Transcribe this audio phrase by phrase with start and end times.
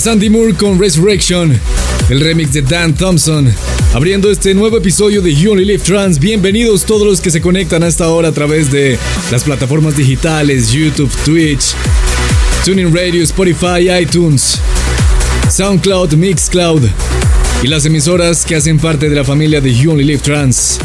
[0.00, 1.60] Es Andy Moore con Resurrection,
[2.08, 3.52] el remix de Dan Thompson.
[3.92, 7.82] Abriendo este nuevo episodio de You Only Live Trans, bienvenidos todos los que se conectan
[7.82, 8.98] a esta hora a través de
[9.30, 11.74] las plataformas digitales, YouTube, Twitch,
[12.64, 14.58] Tuning Radio, Spotify, iTunes,
[15.50, 16.82] SoundCloud, Mixcloud
[17.62, 20.78] y las emisoras que hacen parte de la familia de You Only Live Trans.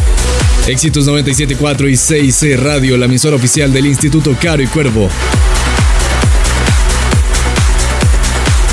[0.67, 5.09] Éxitos 97.4 y 6C Radio, la emisora oficial del Instituto Caro y Cuervo.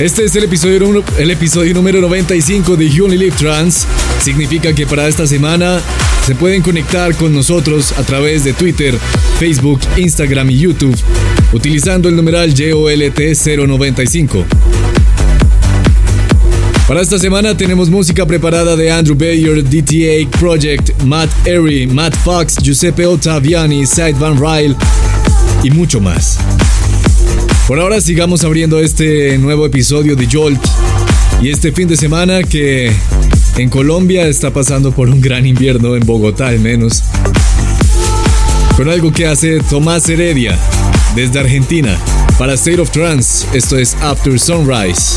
[0.01, 3.87] Este es el episodio, número 95 de You Live Trans.
[4.21, 5.81] Significa que para esta semana
[6.27, 8.99] se pueden conectar con nosotros a través de Twitter,
[9.39, 10.97] Facebook, Instagram y YouTube
[11.53, 14.45] utilizando el numeral JOLT095.
[16.89, 22.57] Para esta semana tenemos música preparada de Andrew Bayer, DTA Project, Matt Airy, Matt Fox,
[22.61, 24.75] Giuseppe Ottaviani, Sid Van Ryle
[25.63, 26.39] y mucho más.
[27.73, 30.63] Por ahora sigamos abriendo este nuevo episodio de Jolt
[31.41, 32.93] y este fin de semana que
[33.57, 37.03] en Colombia está pasando por un gran invierno, en Bogotá al menos.
[38.77, 40.59] Con algo que hace Tomás Heredia
[41.17, 41.97] desde Argentina
[42.39, 45.15] para State of Trance, esto es After Sunrise.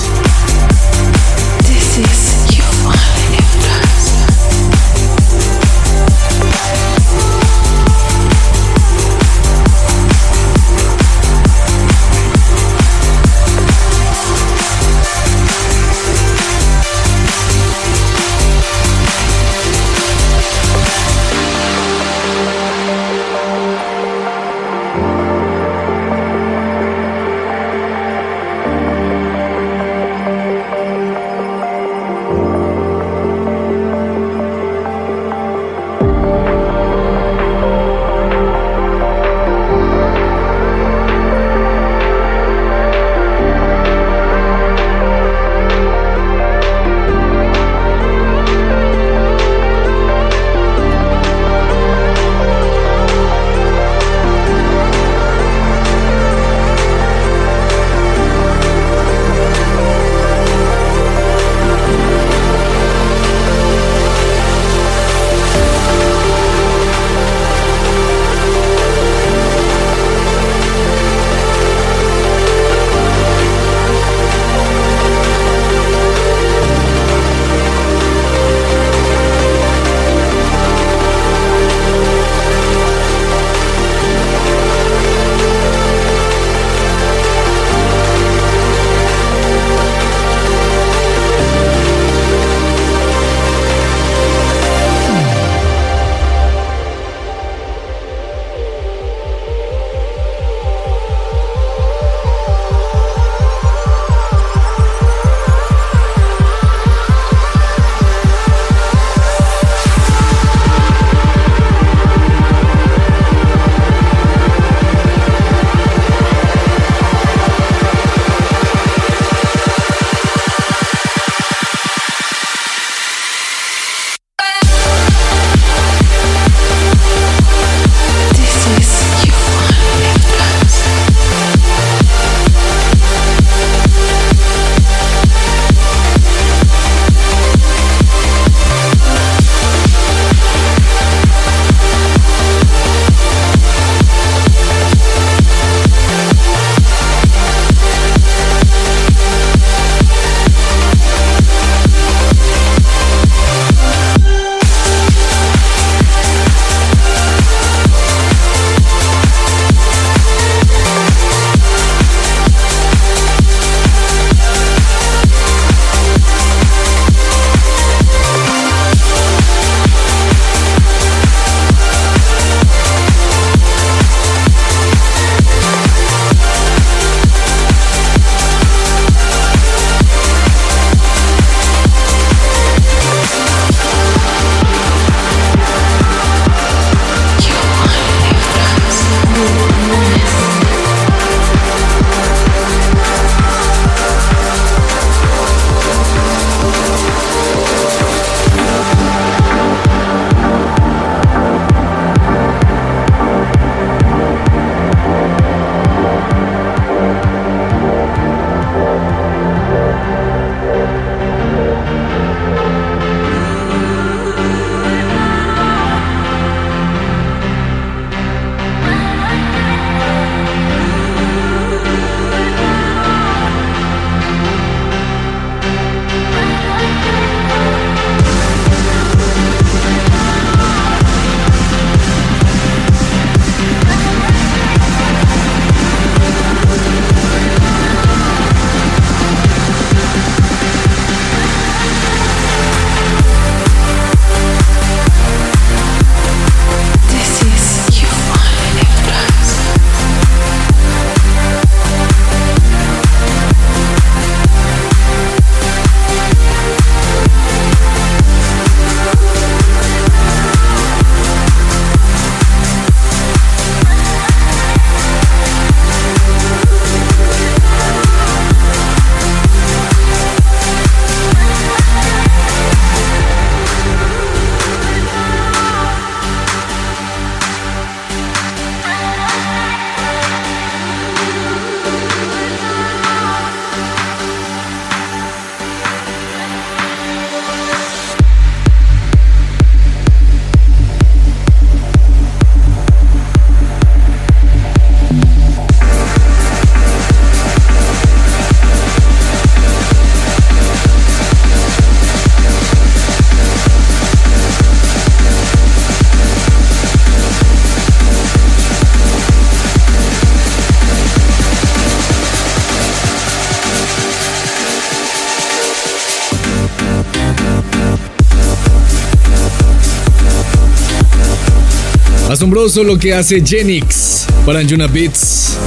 [322.45, 325.57] Asombroso lo que hace Genix para Anjuna Beats.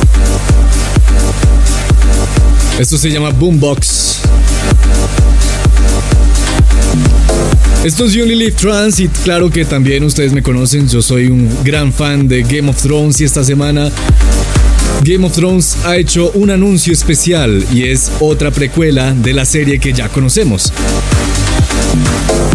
[2.78, 4.20] Esto se llama Boombox.
[7.82, 11.50] Esto es Only Live Trans y claro que también ustedes me conocen, yo soy un
[11.64, 13.90] gran fan de Game of Thrones y esta semana
[15.02, 19.80] Game of Thrones ha hecho un anuncio especial y es otra precuela de la serie
[19.80, 20.72] que ya conocemos.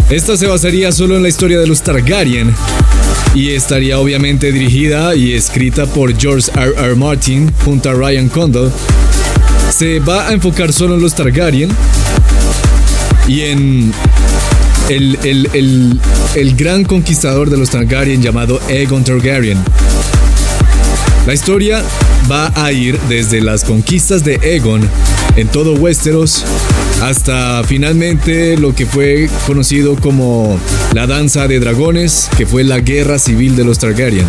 [0.08, 2.54] Esta se basaría solo en la historia de los Targaryen
[3.34, 6.72] y estaría obviamente dirigida y escrita por George R.
[6.76, 6.94] R.
[6.94, 8.72] Martin junto a Ryan Condal.
[9.70, 11.70] Se va a enfocar solo en los Targaryen
[13.26, 13.92] y en
[14.88, 15.98] el,
[16.34, 19.58] el gran conquistador de los Targaryen llamado Aegon Targaryen.
[21.26, 21.82] La historia
[22.30, 24.88] va a ir desde las conquistas de Aegon
[25.36, 26.44] en todo Westeros
[27.04, 30.58] hasta finalmente lo que fue conocido como
[30.94, 34.24] la danza de dragones, que fue la guerra civil de los Targaryen.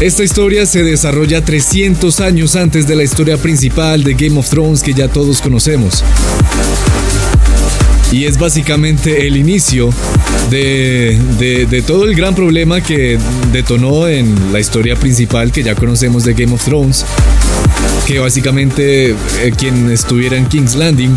[0.00, 4.84] Esta historia se desarrolla 300 años antes de la historia principal de Game of Thrones
[4.84, 6.04] que ya todos conocemos.
[8.12, 9.90] Y es básicamente el inicio
[10.50, 13.18] de, de, todo el gran problema que
[13.52, 17.04] detonó en la historia principal que ya conocemos de Game of Thrones.
[18.06, 21.16] Que básicamente eh, quien estuviera en King's Landing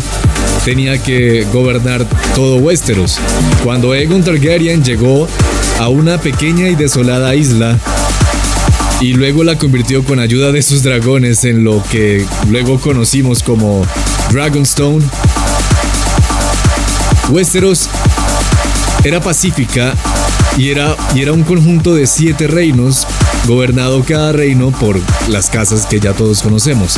[0.64, 3.18] tenía que gobernar todo Westeros.
[3.62, 5.28] Cuando Aegon Targaryen llegó
[5.78, 7.78] a una pequeña y desolada isla
[9.00, 13.86] y luego la convirtió con ayuda de sus dragones en lo que luego conocimos como
[14.30, 15.04] Dragonstone,
[17.30, 17.88] Westeros
[19.04, 19.94] era pacífica
[20.58, 23.06] y era, y era un conjunto de siete reinos,
[23.46, 26.96] gobernado cada reino por las casas que ya todos conocemos.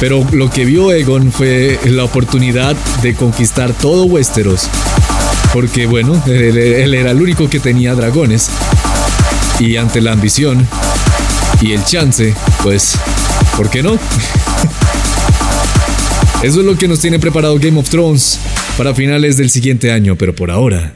[0.00, 4.68] Pero lo que vio Egon fue la oportunidad de conquistar todo Westeros.
[5.52, 8.50] Porque bueno, él, era el único que tenía dragones.
[9.60, 10.66] Y ante la ambición
[11.60, 12.98] y el chance, pues,
[13.56, 13.92] ¿por qué no?
[16.42, 18.40] Eso es lo que nos tiene preparado Game of Thrones
[18.76, 20.94] para finales del siguiente año, pero por ahora.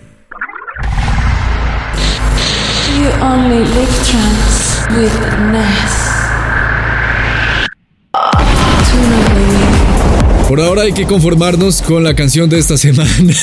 [10.49, 13.11] Por ahora hay que conformarnos con la canción de esta semana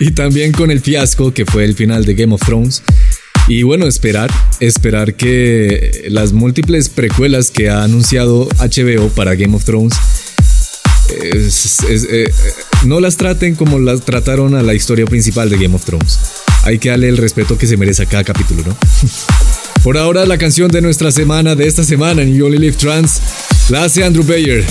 [0.00, 2.82] y también con el fiasco que fue el final de Game of Thrones.
[3.48, 9.64] Y bueno, esperar, esperar que las múltiples precuelas que ha anunciado HBO para Game of
[9.64, 9.94] Thrones
[11.10, 12.30] eh,
[12.84, 16.18] no las traten como las trataron a la historia principal de Game of Thrones.
[16.62, 18.76] Hay que darle el respeto que se merece a cada capítulo, ¿no?
[19.82, 23.20] Por ahora, la canción de nuestra semana, de esta semana en You Only Live Trans,
[23.68, 24.64] la hace Andrew Bayer.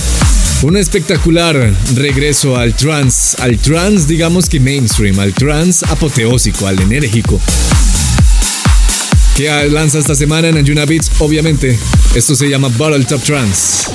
[0.62, 7.40] Un espectacular regreso al trans, al trans digamos que mainstream, al trans apoteósico, al enérgico.
[9.36, 11.78] Que lanza esta semana en Anjuna Beats, obviamente.
[12.14, 13.90] Esto se llama Battle Top Trance.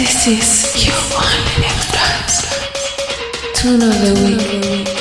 [0.00, 1.26] This is your one
[1.58, 2.40] only dance.
[3.52, 4.99] Tune of the week.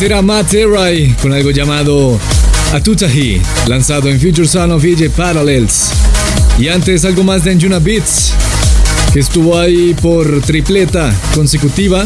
[0.00, 2.18] Era Matt Eray con algo llamado
[2.72, 5.90] Atutahi, lanzado en Future Son of EJ Parallels.
[6.58, 8.32] Y antes algo más de Anjuna Beats,
[9.12, 12.04] que estuvo ahí por tripleta consecutiva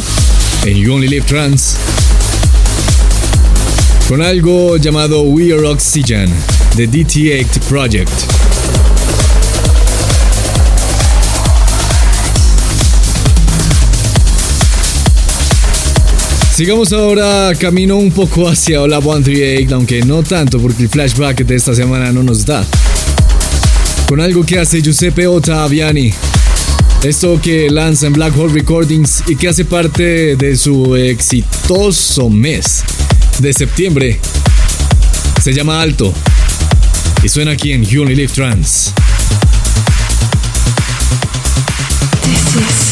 [0.64, 1.76] en You Only Live Trans.
[4.08, 6.28] Con algo llamado We Are Oxygen
[6.76, 8.47] de DT8 Project.
[16.58, 21.54] Sigamos ahora camino un poco hacia Hola 138, aunque no tanto porque el flashback de
[21.54, 22.66] esta semana no nos da.
[24.08, 26.12] Con algo que hace Giuseppe Ottaviani.
[27.04, 32.82] Esto que lanza en Black Hole Recordings y que hace parte de su exitoso mes
[33.38, 34.18] de septiembre.
[35.40, 36.12] Se llama Alto
[37.22, 38.92] y suena aquí en You Live Trans.
[42.24, 42.87] This is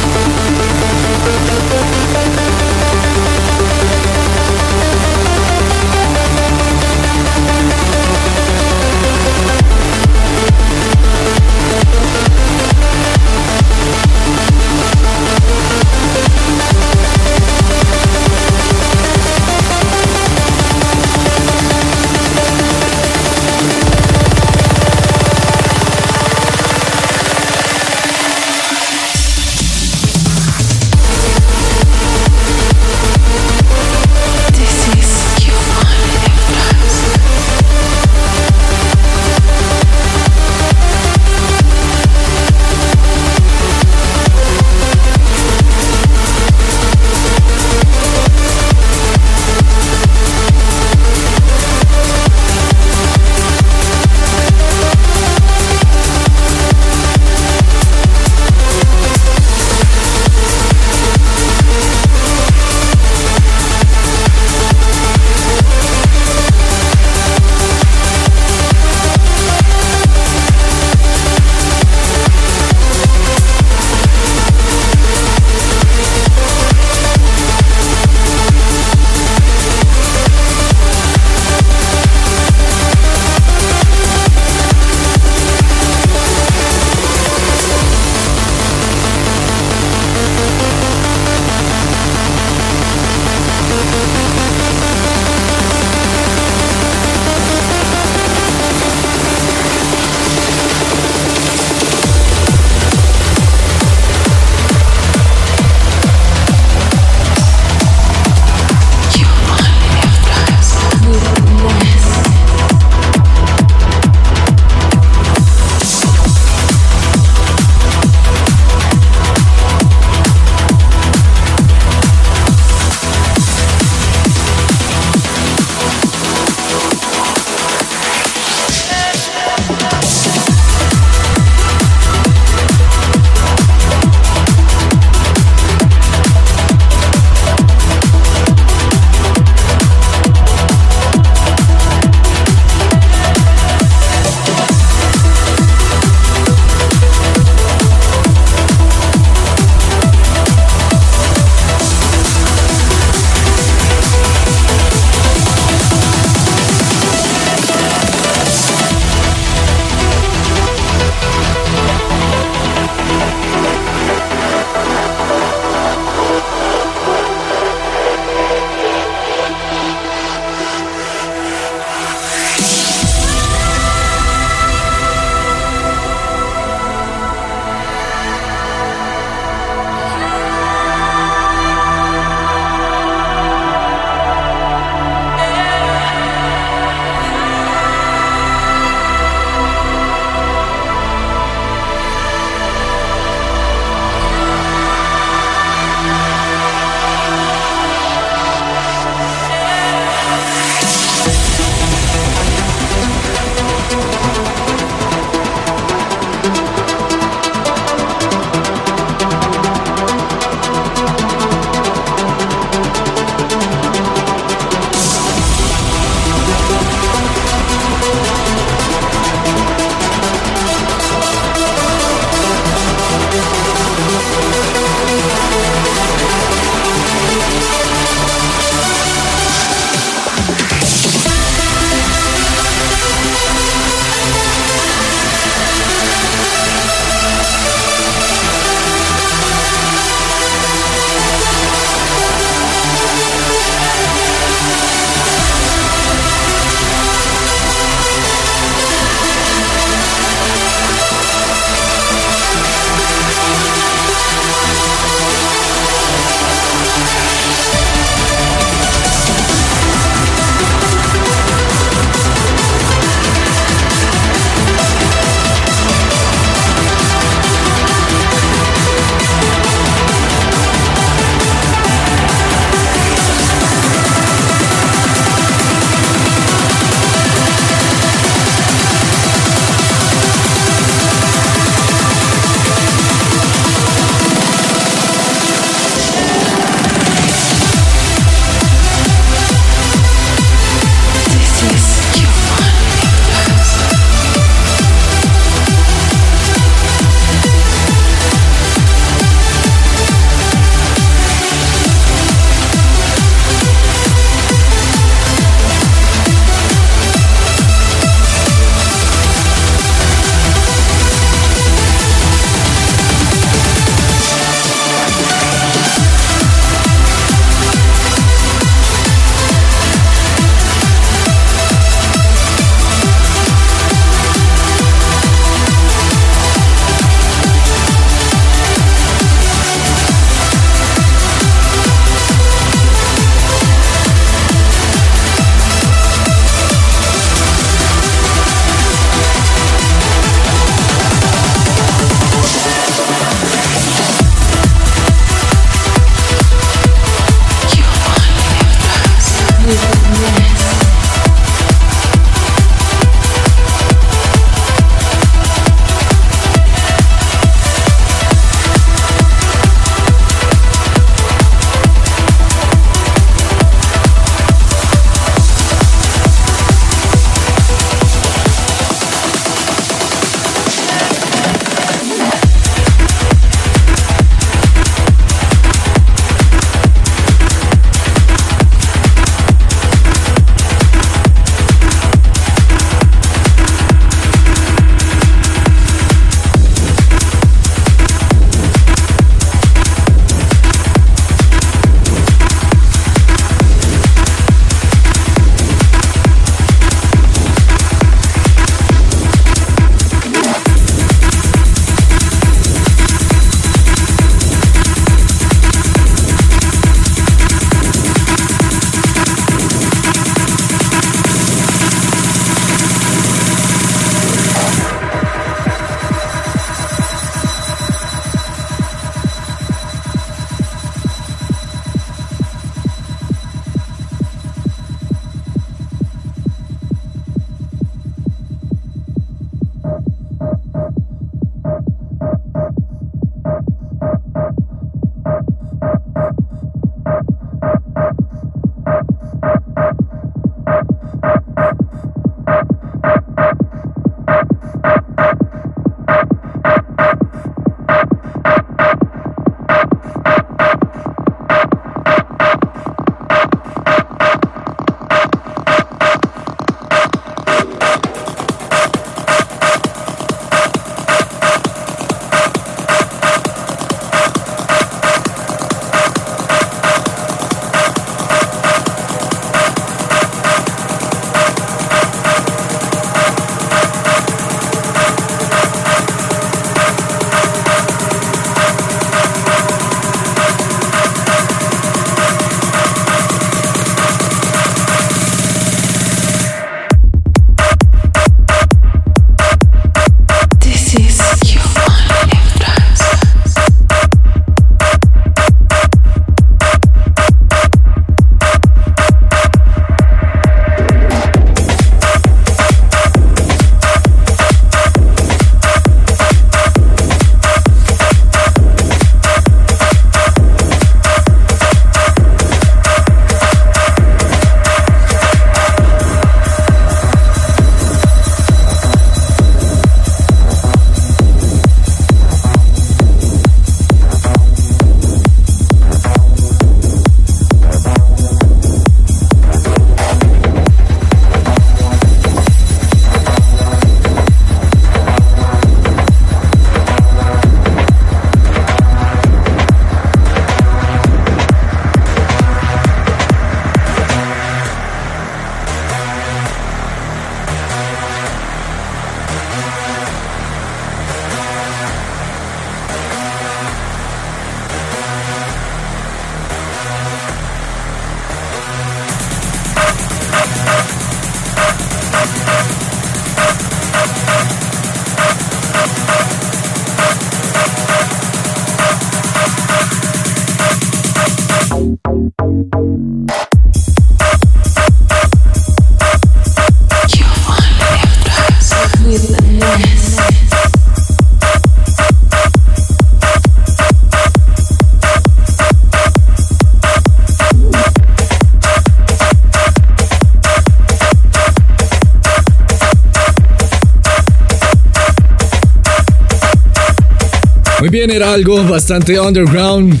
[598.06, 600.00] Bien, era algo bastante underground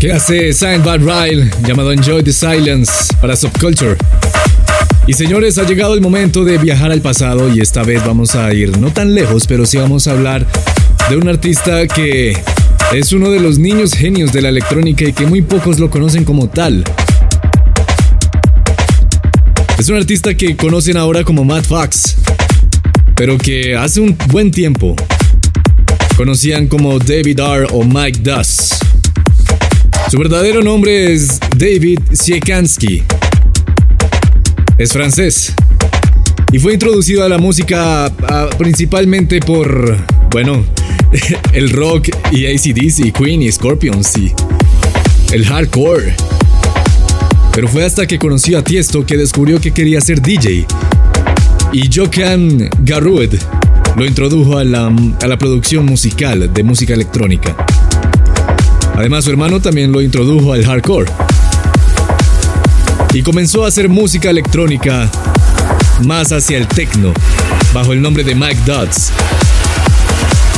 [0.00, 3.96] que hace Signed Bad Ryle llamado Enjoy the Silence para Subculture.
[5.06, 8.50] Y señores, ha llegado el momento de viajar al pasado y esta vez vamos a
[8.54, 10.46] ir no tan lejos, pero sí vamos a hablar
[11.10, 12.34] de un artista que
[12.94, 16.24] es uno de los niños genios de la electrónica y que muy pocos lo conocen
[16.24, 16.82] como tal.
[19.78, 22.16] Es un artista que conocen ahora como Matt Fox,
[23.16, 24.96] pero que hace un buen tiempo
[26.16, 27.66] conocían como David R.
[27.72, 28.70] o Mike Duss.
[30.10, 33.02] Su verdadero nombre es David Siekansky.
[34.78, 35.52] Es francés.
[36.52, 38.10] Y fue introducido a la música
[38.56, 39.96] principalmente por,
[40.30, 40.64] bueno,
[41.52, 44.32] el rock y ACDC, Queen y Scorpions y
[45.32, 46.14] el hardcore.
[47.52, 50.66] Pero fue hasta que conoció a Tiesto que descubrió que quería ser DJ.
[51.72, 53.34] Y Jokan Garrued
[53.96, 54.92] lo introdujo a la,
[55.22, 57.56] a la producción musical de música electrónica.
[58.94, 61.10] Además, su hermano también lo introdujo al hardcore.
[63.14, 65.10] Y comenzó a hacer música electrónica
[66.04, 67.14] más hacia el techno,
[67.72, 69.12] bajo el nombre de Mike Dodds.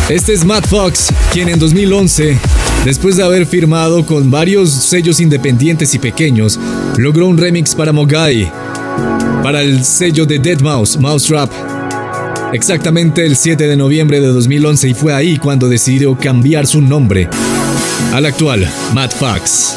[0.09, 2.37] Este es Matt Fox, quien en 2011,
[2.85, 6.59] después de haber firmado con varios sellos independientes y pequeños,
[6.97, 8.51] logró un remix para Mogai,
[9.45, 11.78] para el sello de Dead Mouse, Mouse Trap,
[12.53, 17.29] exactamente el 7 de noviembre de 2011 y fue ahí cuando decidió cambiar su nombre
[18.13, 19.77] al actual Matt Fox.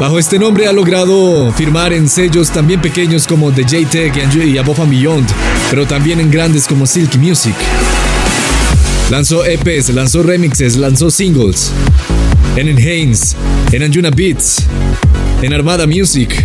[0.00, 4.80] Bajo este nombre ha logrado firmar en sellos también pequeños como The J-Tech y Above
[4.80, 5.28] and Beyond,
[5.70, 7.54] pero también en grandes como Silk Music.
[9.10, 11.70] Lanzó EPs, lanzó remixes, lanzó singles.
[12.56, 13.36] En Haynes,
[13.72, 14.64] en Anjuna Beats,
[15.42, 16.44] en Armada Music,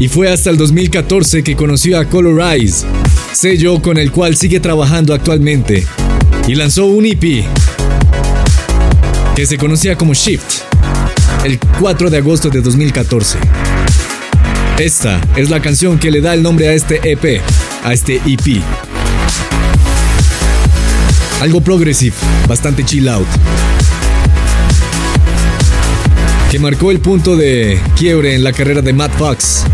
[0.00, 2.86] y fue hasta el 2014 que conoció a Colorize,
[3.32, 5.86] sello con el cual sigue trabajando actualmente,
[6.48, 7.44] y lanzó un EP
[9.36, 10.62] que se conocía como Shift
[11.44, 13.38] el 4 de agosto de 2014.
[14.78, 17.42] Esta es la canción que le da el nombre a este EP,
[17.84, 18.62] a este EP.
[21.42, 22.16] Algo progressive,
[22.48, 23.26] bastante chill out.
[26.50, 29.64] Que marcó el punto de quiebre en la carrera de Matt Fox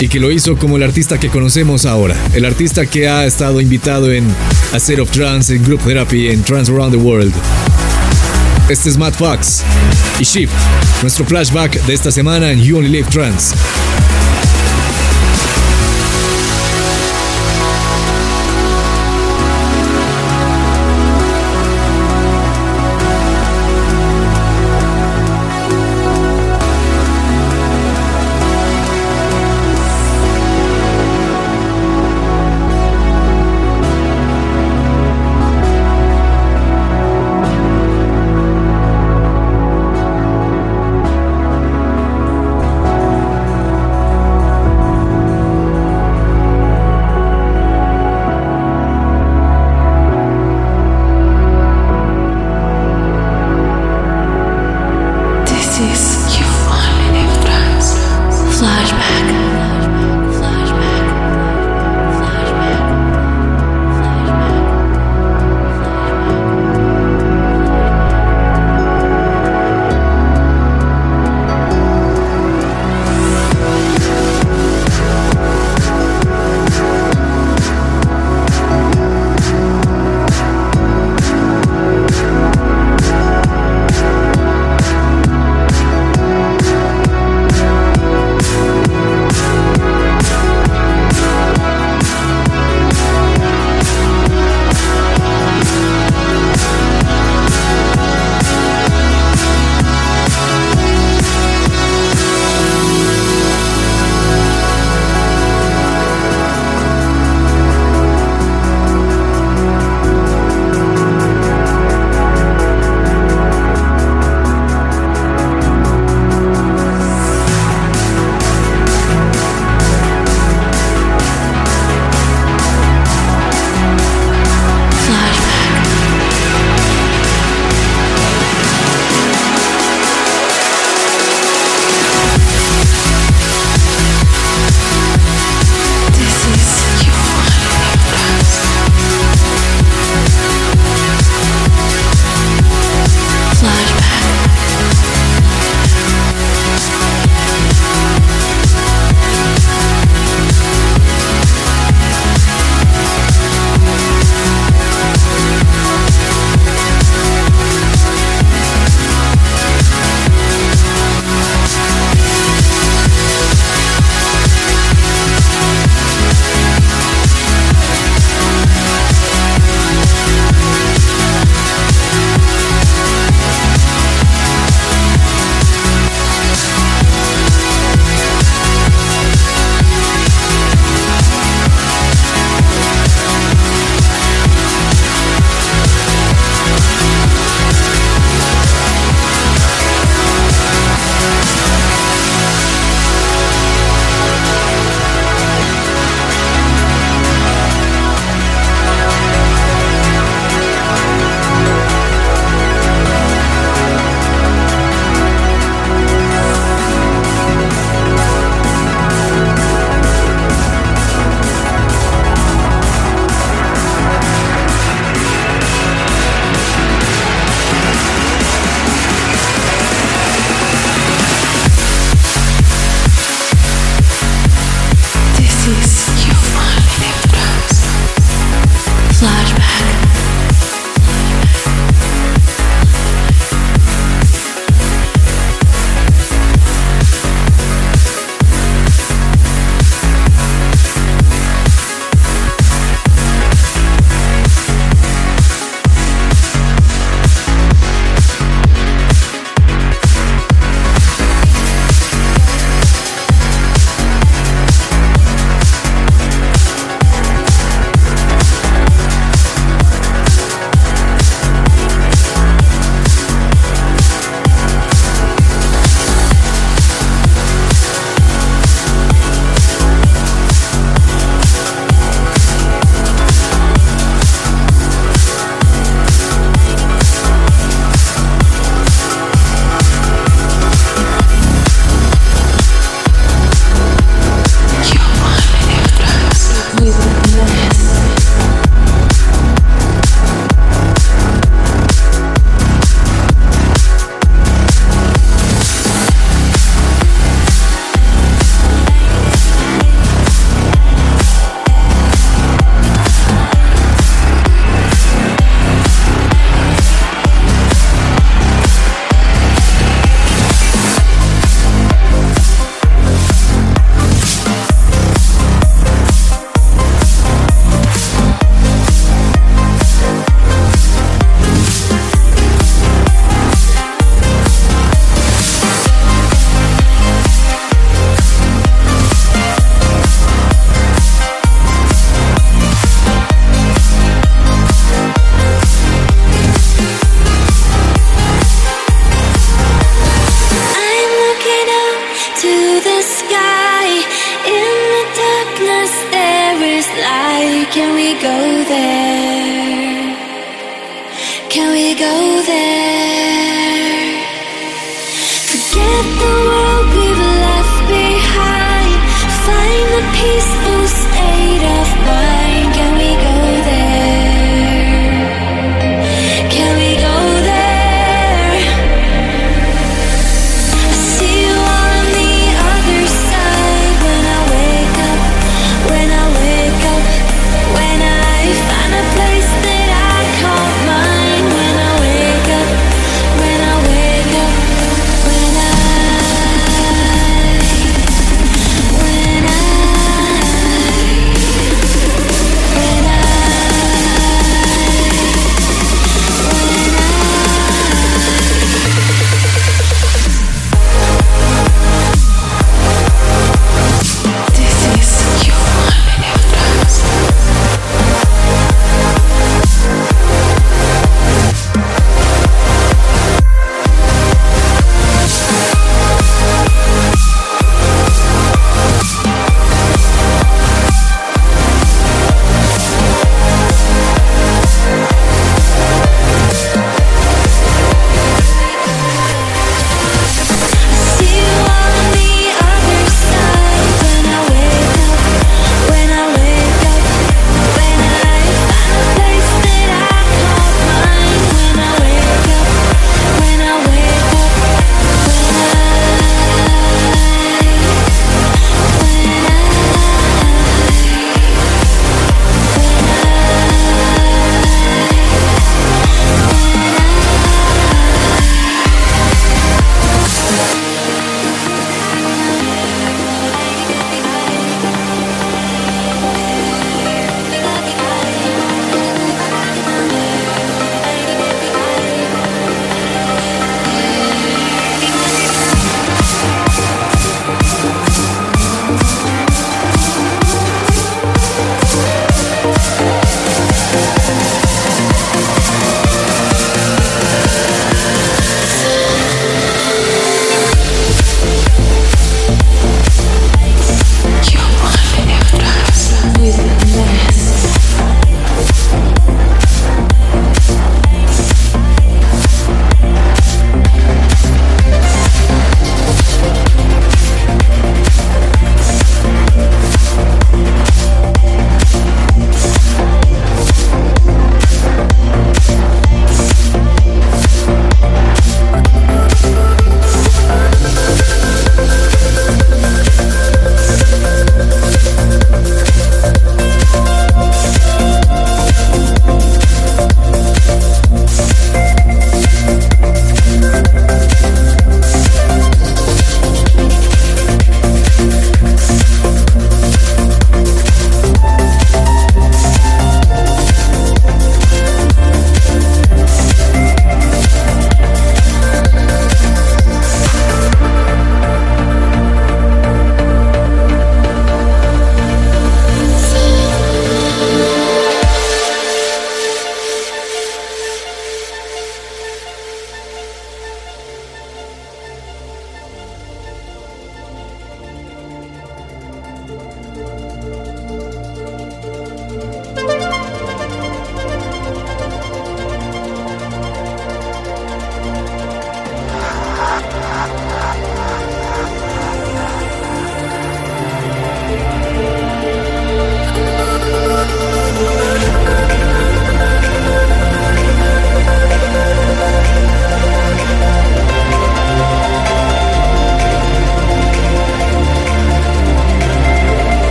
[0.00, 3.60] y que lo hizo como el artista que conocemos ahora, el artista que ha estado
[3.60, 4.26] invitado en
[4.72, 7.34] A Set of Trance, en Group Therapy, en Trans Around the World.
[8.68, 9.62] Este es Matt Fox
[10.20, 10.52] y Shift,
[11.02, 13.54] nuestro flashback de esta semana en You Only Live Trance.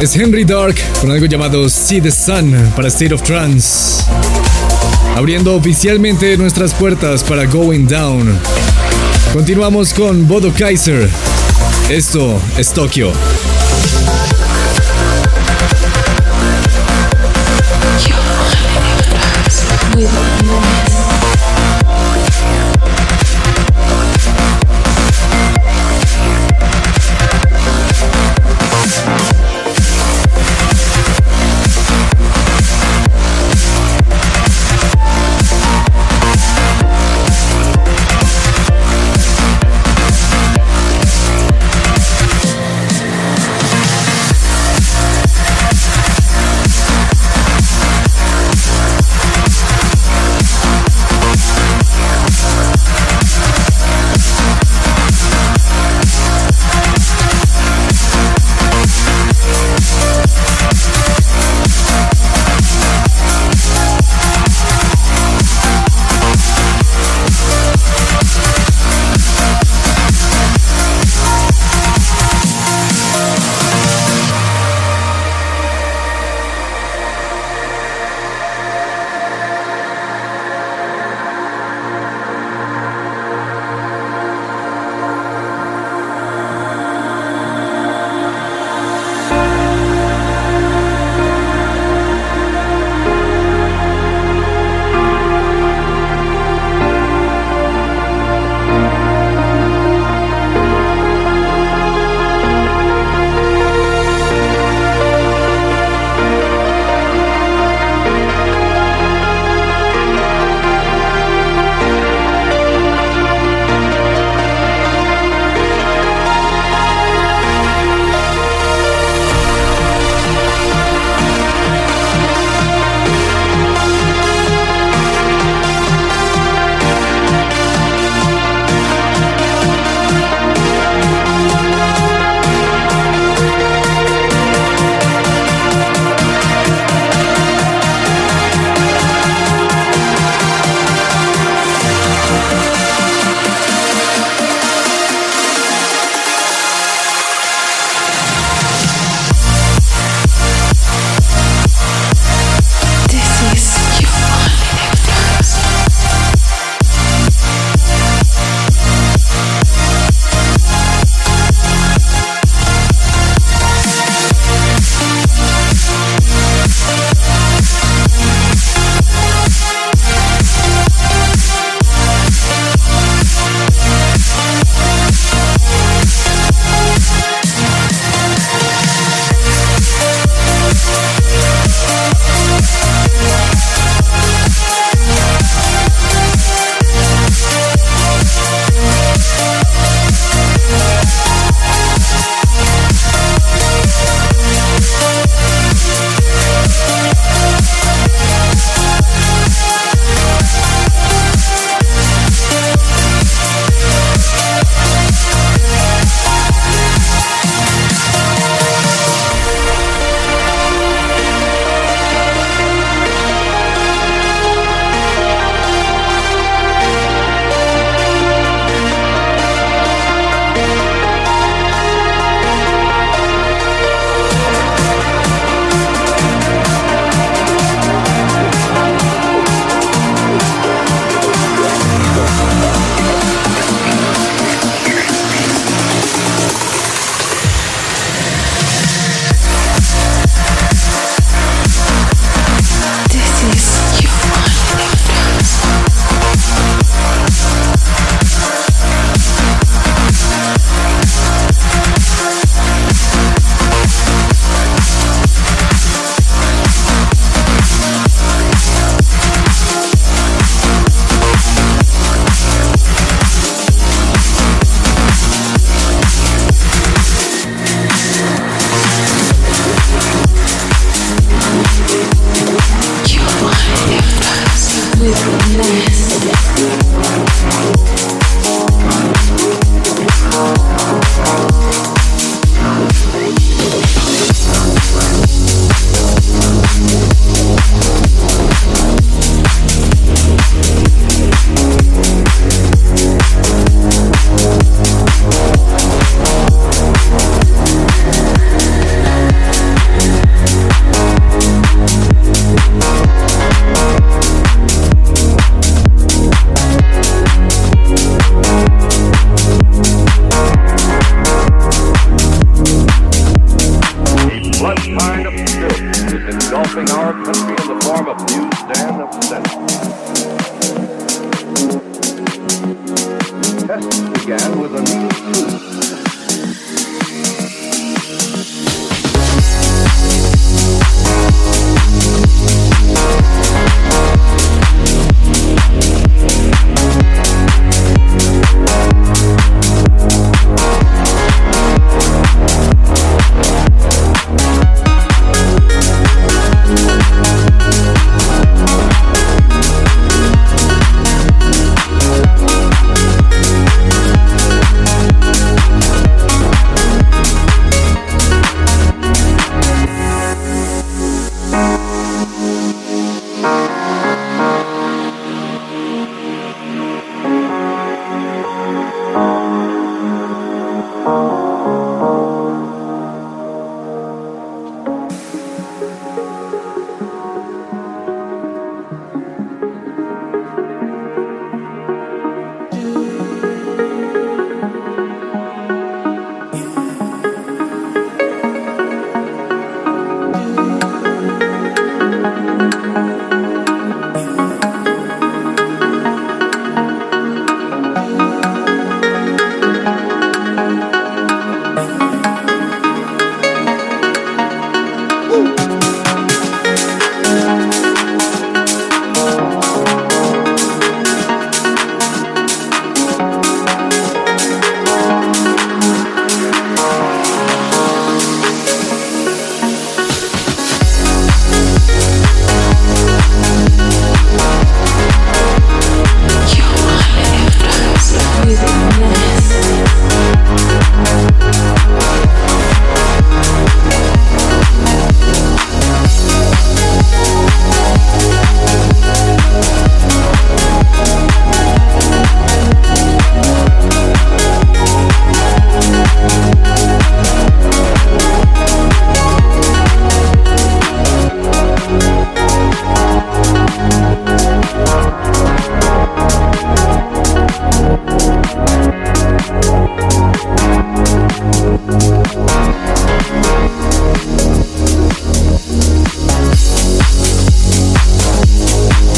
[0.00, 4.04] Es Henry Dark con algo llamado See the Sun para State of Trance.
[5.14, 8.38] Abriendo oficialmente nuestras puertas para Going Down.
[9.32, 11.08] Continuamos con Bodo Kaiser.
[11.88, 13.10] Esto es Tokio.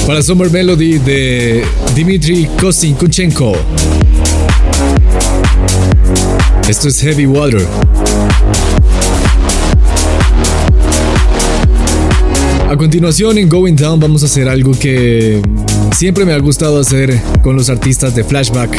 [0.08, 1.62] Para Summer Melody de
[1.94, 3.52] Dmitry Kosinkuchenko.
[6.66, 7.66] Esto es Heavy Water.
[12.70, 15.42] A continuación en Going Down vamos a hacer algo que
[15.94, 18.78] siempre me ha gustado hacer con los artistas de Flashback.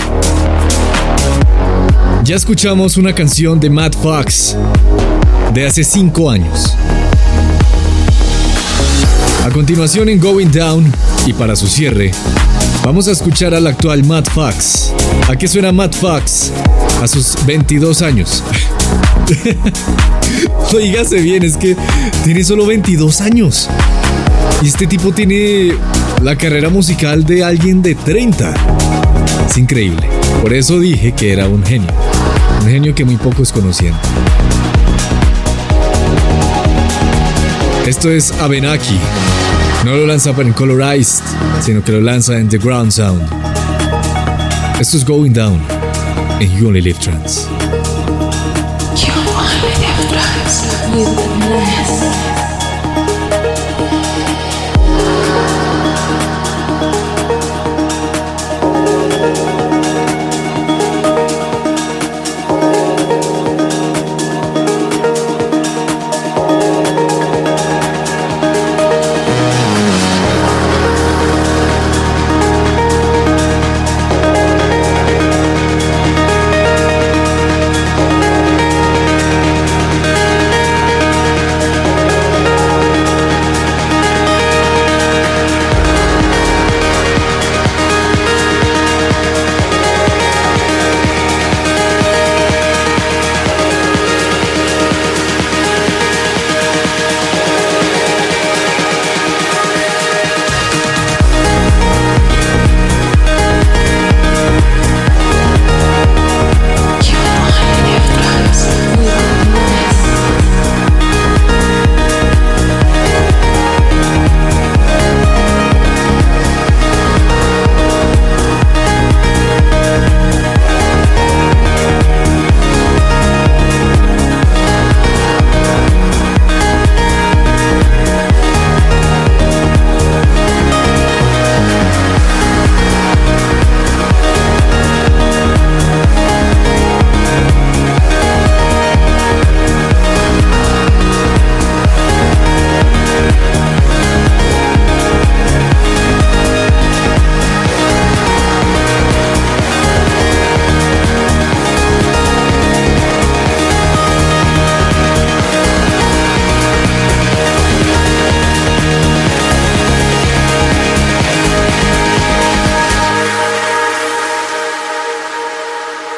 [2.24, 4.58] Ya escuchamos una canción de Matt Fox
[5.54, 6.76] de hace 5 años.
[9.44, 10.92] A continuación en Going Down
[11.26, 12.12] y para su cierre,
[12.84, 14.94] vamos a escuchar al actual Matt Fox.
[15.28, 16.52] ¿A qué suena Matt Fox?
[17.02, 18.44] A sus 22 años.
[20.74, 21.76] Oígase bien, es que
[22.24, 23.70] tiene solo 22 años.
[24.62, 25.74] Y este tipo tiene
[26.22, 28.54] la carrera musical de alguien de 30.
[29.50, 30.08] Es increíble.
[30.42, 31.90] Por eso dije que era un genio.
[32.62, 33.96] Un genio que muy pocos conocían.
[37.86, 38.98] Esto es Abenaki.
[39.86, 41.24] No lo lanza en Colorized,
[41.62, 43.22] sino que lo lanza en The Ground Sound.
[44.80, 45.62] Esto es Going Down
[46.40, 47.48] en You Only Live Trans.
[48.96, 51.29] You only live trans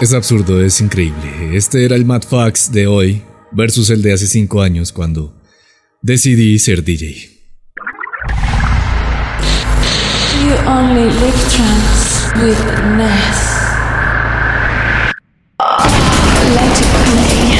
[0.01, 1.55] Es absurdo, es increíble.
[1.55, 3.21] Este era el Mad Fox de hoy
[3.51, 5.39] versus el de hace 5 años cuando
[6.01, 7.29] decidí ser DJ.
[10.41, 12.57] You only live trance with
[12.97, 13.37] Ness.
[16.55, 17.59] Let it play.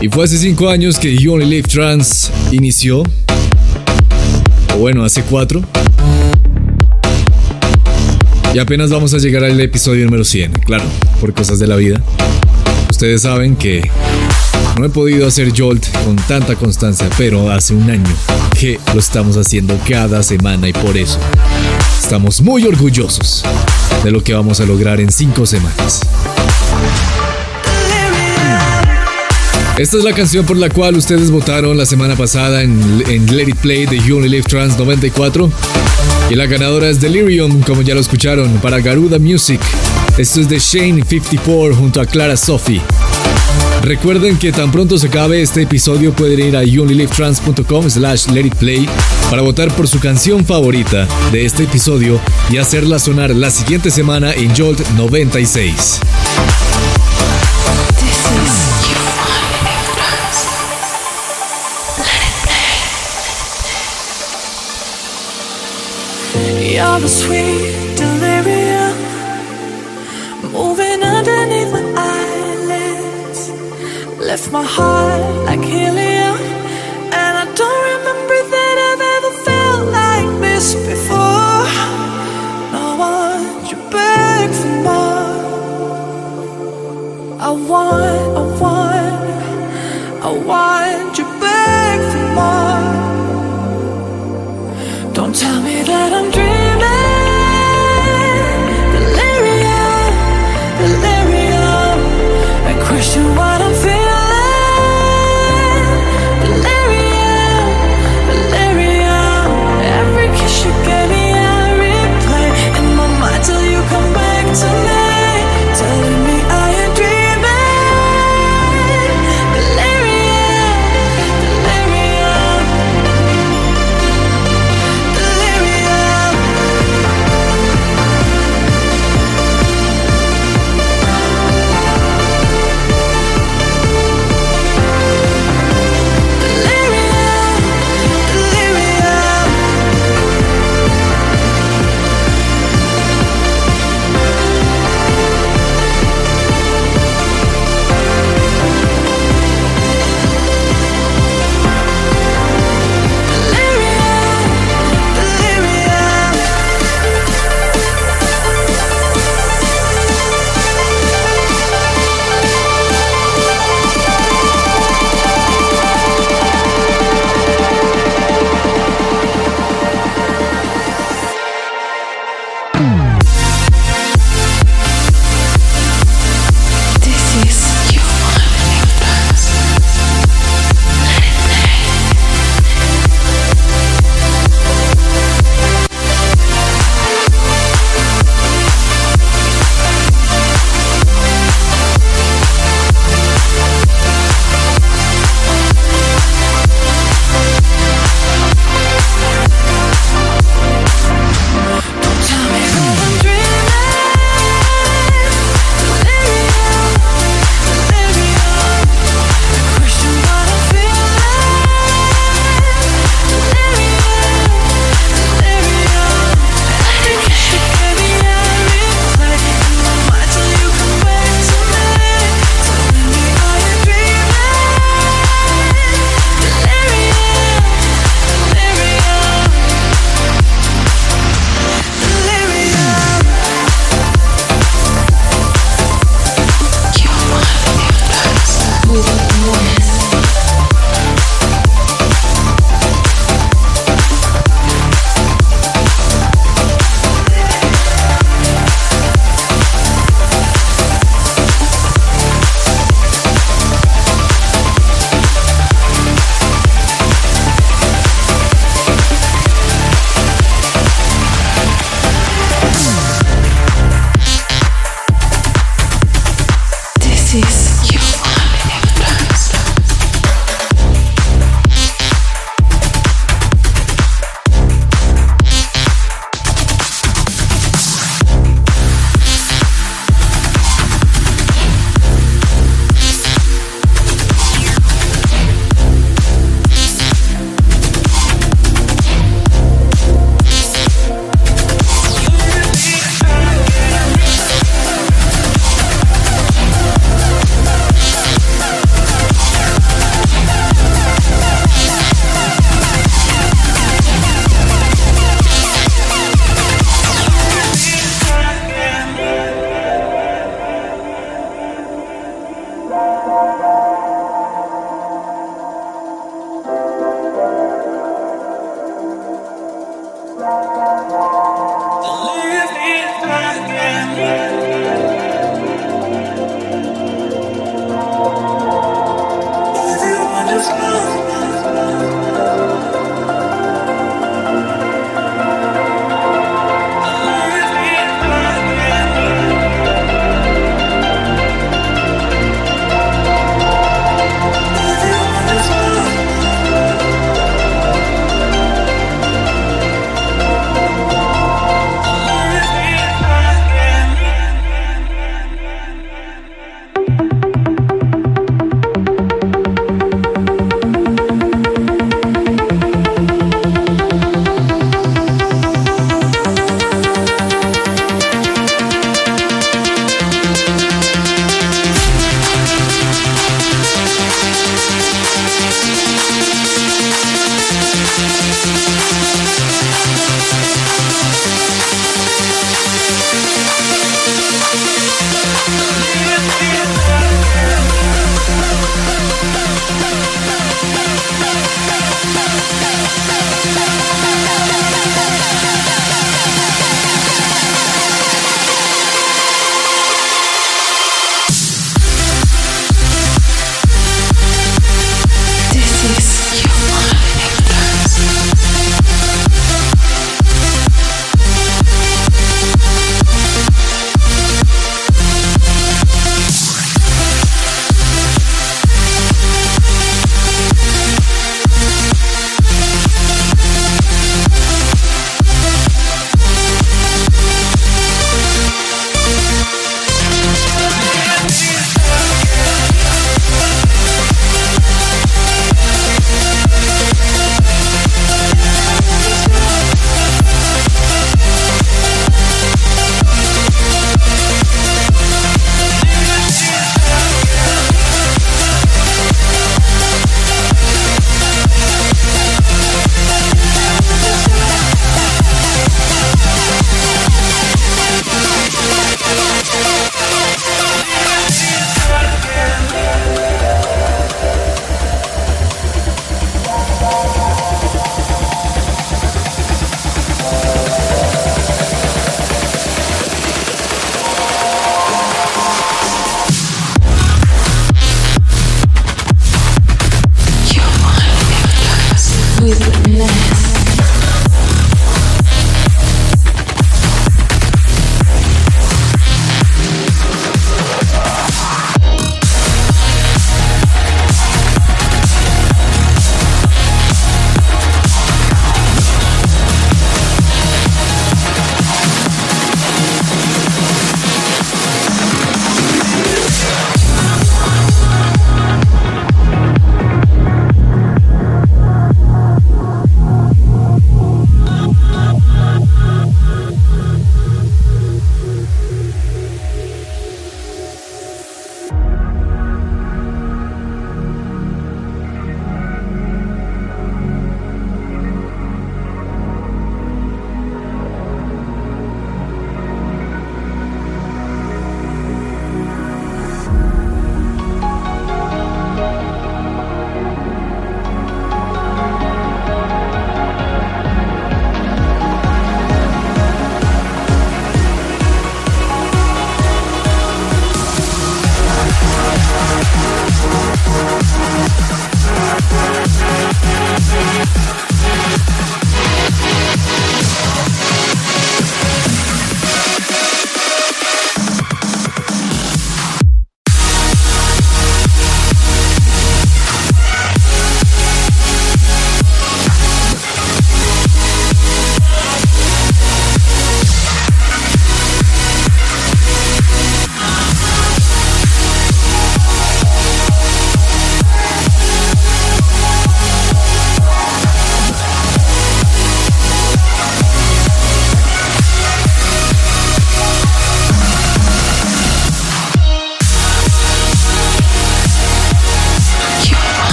[0.00, 3.02] Y fue hace 5 años que You Only Live Trans inició.
[4.74, 5.60] O bueno, hace 4.
[8.54, 10.84] Y apenas vamos a llegar al episodio número 100, claro,
[11.20, 12.00] por cosas de la vida.
[12.88, 13.90] Ustedes saben que
[14.78, 18.14] no he podido hacer Jolt con tanta constancia, pero hace un año
[18.56, 21.18] que lo estamos haciendo cada semana y por eso
[22.00, 23.42] estamos muy orgullosos
[24.04, 26.02] de lo que vamos a lograr en 5 semanas.
[29.76, 33.56] Esta es la canción por la cual ustedes votaron la semana pasada en, Let It
[33.56, 35.50] Play de You Trans 94.
[36.30, 39.60] Y la ganadora es Delirium, como ya lo escucharon, para Garuda Music.
[40.16, 42.80] Esto es de Shane 54 junto a Clara Sophie.
[43.82, 48.54] Recuerden que tan pronto se acabe este episodio pueden ir a youonlylivetrans.com slash let it
[48.54, 48.88] play
[49.28, 52.18] para votar por su canción favorita de este episodio
[52.50, 56.00] y hacerla sonar la siguiente semana en Jolt 96.
[66.84, 68.94] You're the sweet delirium
[70.52, 73.40] moving underneath my eyelids.
[74.20, 76.36] Left my heart like helium,
[77.20, 81.64] and I don't remember that I've ever felt like this before.
[82.74, 85.32] No one you beg for more.
[87.48, 89.24] I want, I want,
[90.22, 90.93] I want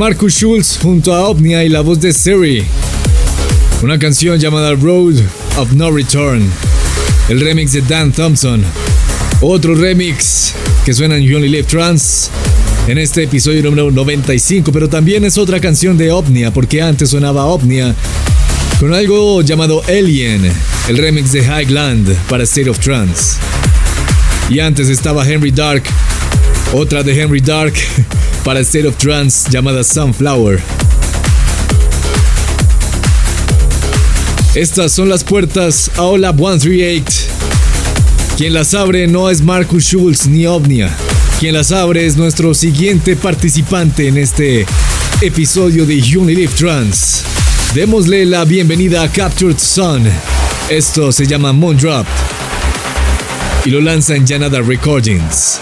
[0.00, 2.64] Marcus Schulz junto a Omnia y la voz de Siri.
[3.82, 5.16] Una canción llamada Road
[5.58, 6.42] of No Return.
[7.28, 8.64] El remix de Dan Thompson.
[9.42, 10.54] Otro remix
[10.86, 12.30] que suena en You Only Live Trans
[12.88, 17.44] en este episodio número 95, pero también es otra canción de Omnia, porque antes sonaba
[17.44, 17.94] Omnia
[18.80, 20.50] con algo llamado Alien,
[20.88, 23.36] el remix de Highland para State of Trance.
[24.48, 25.82] Y antes estaba Henry Dark,
[26.72, 27.74] otra de Henry Dark
[28.44, 30.60] para State of Trance llamada Sunflower.
[34.54, 37.04] Estas son las puertas a Olab 138.
[38.36, 40.94] Quien las abre no es Marcus Schulz ni Omnia.
[41.38, 44.66] Quien las abre es nuestro siguiente participante en este
[45.20, 47.24] episodio de Unilive Trance.
[47.74, 50.02] Démosle la bienvenida a Captured Sun.
[50.68, 52.06] Esto se llama Moon Drop
[53.64, 55.60] y lo lanza en Janada Recordings.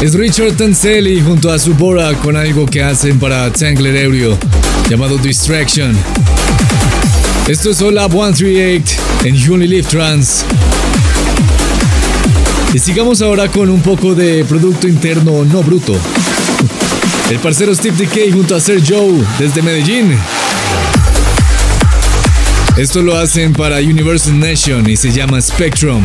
[0.00, 4.38] Es Richard Tanselli junto a su Bora con algo que hacen para Tangler Eurio
[4.88, 5.94] llamado Distraction.
[7.46, 10.46] Esto es Hola 138 en Unilive Trans.
[12.72, 15.94] Y sigamos ahora con un poco de producto interno no bruto.
[17.30, 20.16] El parcero Steve DK junto a Sir Joe desde Medellín.
[22.78, 26.02] Esto lo hacen para Universal Nation y se llama Spectrum.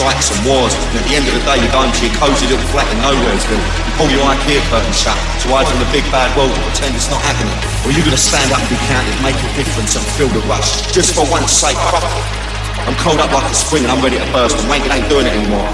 [0.00, 0.72] Strikes and wars.
[0.72, 2.96] And at the end of the day, you're go into your cosy little flat in
[3.04, 6.62] Nowheresville you pull your IKEA curtain shut to hide from the big bad world and
[6.72, 7.52] pretend it's not happening.
[7.84, 10.88] Or you're gonna stand up and be counted, make a difference and feel the rush.
[10.96, 12.08] Just for once sake, fuck.
[12.88, 15.28] I'm cold up like a spring and I'm ready to burst and wanking ain't doing
[15.28, 15.68] it anymore.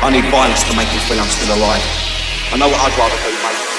[0.00, 1.84] I need violence to make me feel I'm still alive.
[2.48, 3.69] I know what I'd rather do, mate.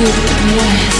[0.00, 0.99] With Ness.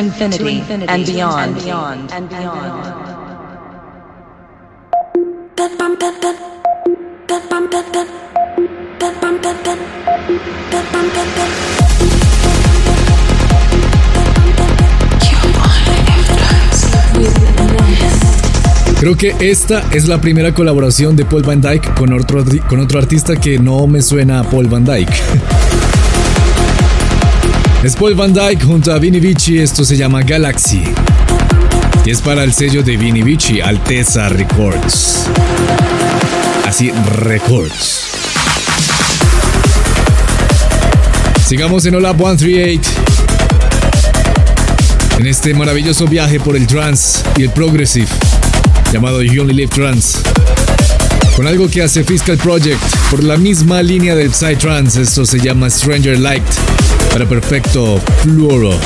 [0.00, 1.56] To infinity, and beyond.
[1.56, 2.12] And beyond.
[2.12, 3.10] And beyond.
[18.98, 22.98] Creo que esta es la primera colaboración de Paul Van Dyke con otro, con otro
[22.98, 25.12] artista que no me suena a Paul Van Dyke.
[27.82, 30.82] es Paul Van Dyke junto a Vinny Vici, esto se llama Galaxy.
[32.04, 35.26] Y es para el sello de Vinny Vici, Alteza Records.
[36.66, 36.90] Así,
[37.20, 38.10] Records.
[41.46, 42.90] Sigamos en Olap 138.
[45.18, 48.08] En este maravilloso viaje por el trance y el progressive
[48.92, 50.18] llamado You Only Live Trance.
[51.40, 52.78] Con algo que hace Fiscal Project
[53.10, 56.44] por la misma línea del Psytrance, esto se llama Stranger Light
[57.10, 58.78] para perfecto fluoro.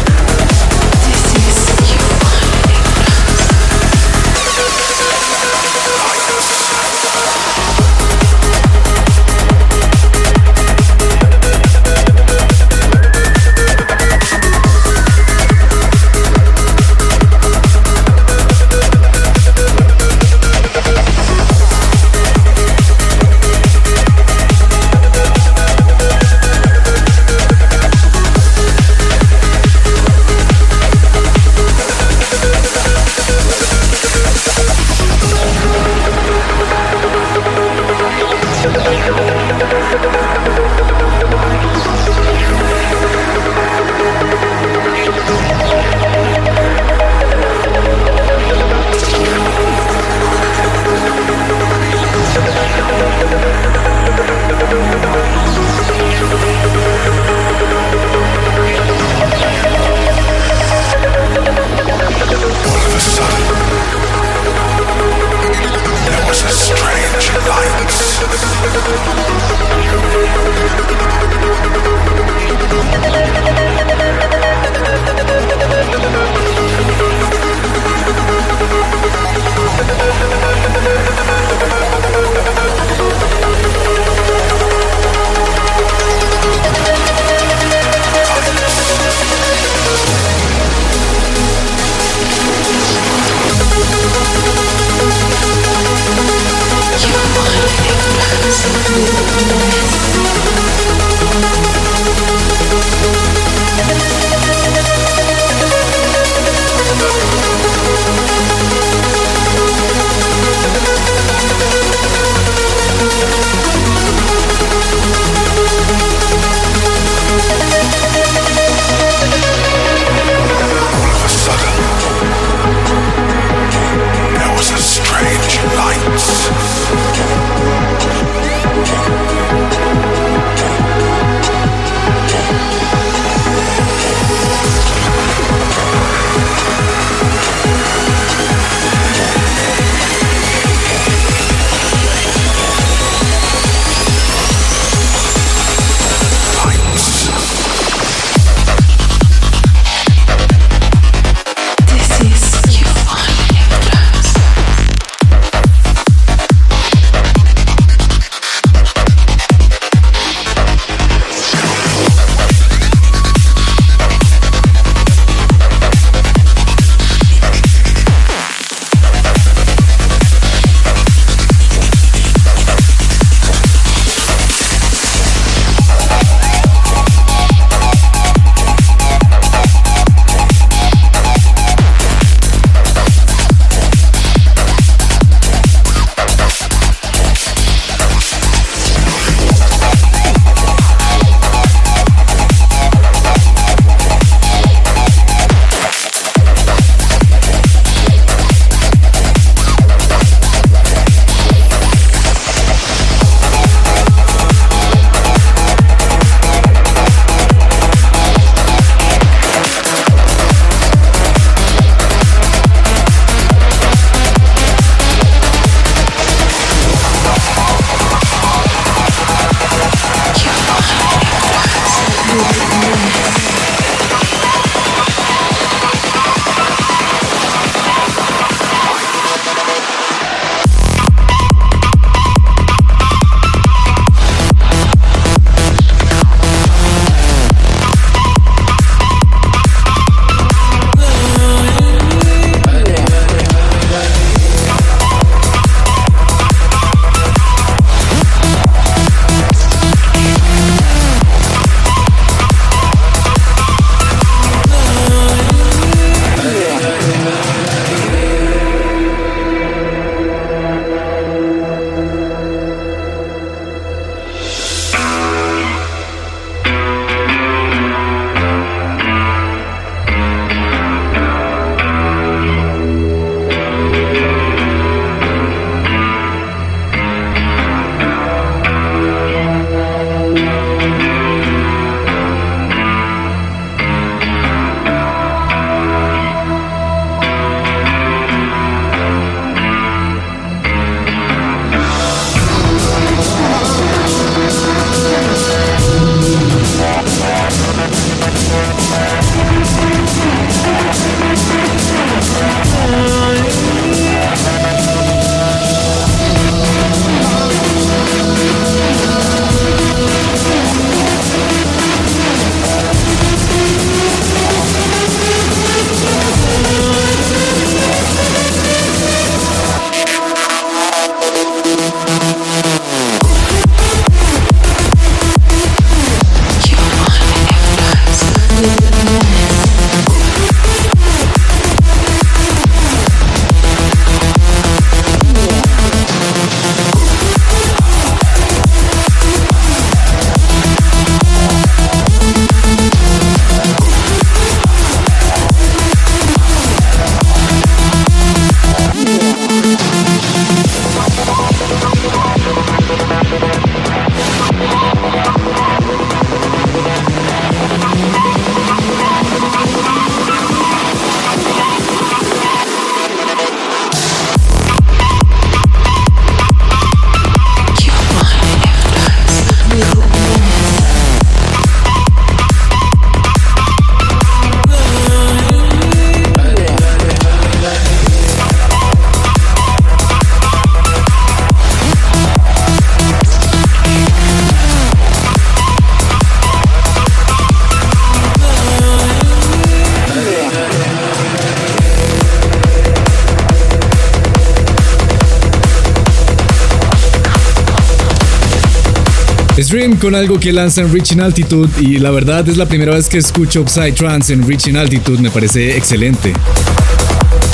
[399.64, 403.08] Stream con algo que lanza en Reaching Altitude y la verdad es la primera vez
[403.08, 406.34] que escucho Psytrance en Reaching Altitude, me parece excelente.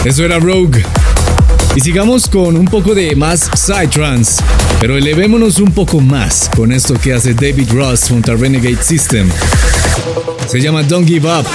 [0.05, 0.83] Eso era Rogue.
[1.77, 4.43] Y sigamos con un poco de más Psytrance,
[4.81, 9.29] pero elevémonos un poco más con esto que hace David Ross junto a Renegade System.
[10.49, 11.47] Se llama Don't Give Up.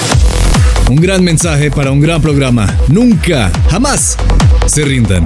[0.89, 2.73] Un gran mensaje para un gran programa.
[2.87, 4.15] Nunca, jamás
[4.67, 5.25] se rindan.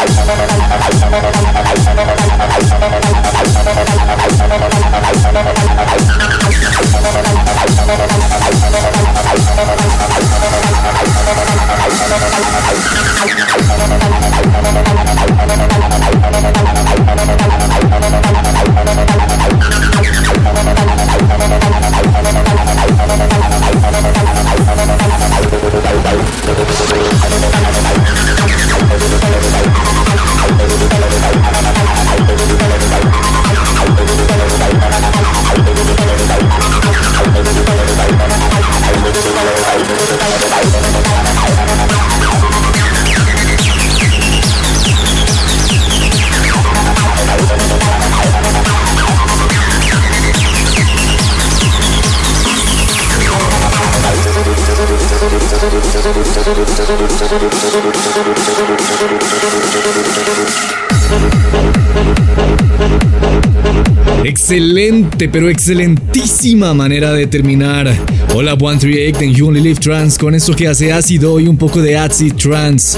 [65.29, 67.95] Pero excelentísima manera de terminar.
[68.33, 71.79] Hola 138 en You Only Live Trans con esto que hace ácido y un poco
[71.79, 72.97] de acid trans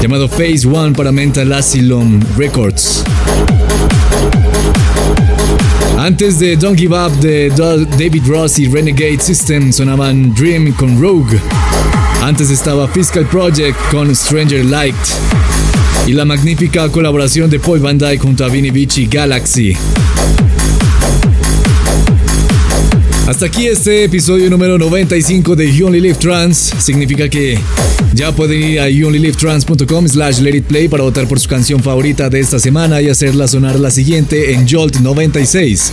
[0.00, 3.02] llamado Phase One para Mental Asylum Records.
[5.98, 11.40] Antes de Don't Give Up de David Ross y Renegade System sonaban Dream con Rogue.
[12.22, 14.94] Antes estaba Fiscal Project con Stranger Light.
[16.06, 19.76] Y la magnífica colaboración de Paul Van Dyke junto a Vinny Vici Galaxy.
[23.34, 26.72] Hasta aquí este episodio número 95 de You Only Live Trans.
[26.78, 27.58] Significa que
[28.14, 32.30] ya pueden ir a youonlylivetrans.com slash let it play para votar por su canción favorita
[32.30, 35.92] de esta semana y hacerla sonar la siguiente en Jolt 96.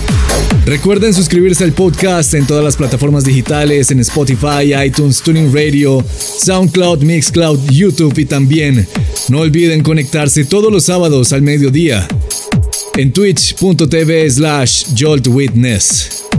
[0.68, 6.05] Recuerden suscribirse al podcast en todas las plataformas digitales, en Spotify, iTunes, Tuning Radio,
[6.43, 8.88] SoundCloud, Mixcloud, YouTube y también
[9.30, 12.07] no olviden conectarse todos los sábados al mediodía
[12.97, 16.30] en twitch.tv slash joltwitness.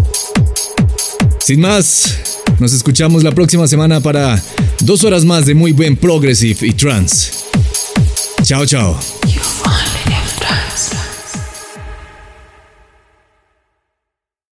[1.44, 2.18] Sin más,
[2.60, 4.40] nos escuchamos la próxima semana para
[4.82, 7.32] dos horas más de muy buen progressive y trance.
[8.44, 9.00] Chao, chao.